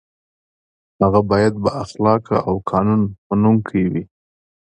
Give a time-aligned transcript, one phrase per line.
[1.01, 4.03] هغه باید با اخلاقه او قانون منونکی وي.